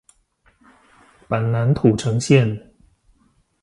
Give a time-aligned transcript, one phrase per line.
[1.27, 2.71] 板南土城線